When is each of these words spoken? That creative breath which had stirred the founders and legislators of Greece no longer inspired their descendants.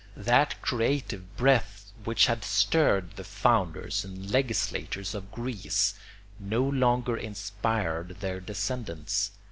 That 0.17 0.59
creative 0.63 1.37
breath 1.37 1.91
which 2.05 2.25
had 2.25 2.43
stirred 2.43 3.11
the 3.17 3.23
founders 3.23 4.03
and 4.03 4.31
legislators 4.31 5.13
of 5.13 5.31
Greece 5.31 5.93
no 6.39 6.63
longer 6.63 7.15
inspired 7.15 8.19
their 8.19 8.39
descendants. 8.39 9.29